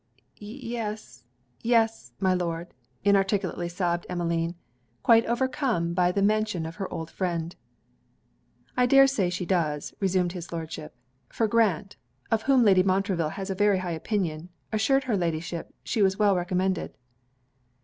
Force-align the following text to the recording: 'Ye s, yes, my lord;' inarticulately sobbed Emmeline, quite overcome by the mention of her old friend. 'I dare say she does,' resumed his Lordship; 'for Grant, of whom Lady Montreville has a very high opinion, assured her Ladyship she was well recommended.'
'Ye 0.39 0.75
s, 0.77 1.25
yes, 1.61 2.11
my 2.19 2.33
lord;' 2.33 2.73
inarticulately 3.03 3.69
sobbed 3.69 4.07
Emmeline, 4.09 4.55
quite 5.03 5.27
overcome 5.27 5.93
by 5.93 6.11
the 6.11 6.23
mention 6.23 6.65
of 6.65 6.77
her 6.77 6.91
old 6.91 7.11
friend. 7.11 7.55
'I 8.75 8.87
dare 8.87 9.05
say 9.05 9.29
she 9.29 9.45
does,' 9.45 9.93
resumed 9.99 10.31
his 10.31 10.51
Lordship; 10.51 10.95
'for 11.29 11.45
Grant, 11.47 11.97
of 12.31 12.41
whom 12.49 12.63
Lady 12.63 12.81
Montreville 12.81 13.29
has 13.37 13.51
a 13.51 13.53
very 13.53 13.77
high 13.77 13.91
opinion, 13.91 14.49
assured 14.73 15.03
her 15.03 15.15
Ladyship 15.15 15.71
she 15.83 16.01
was 16.01 16.17
well 16.17 16.35
recommended.' 16.35 16.97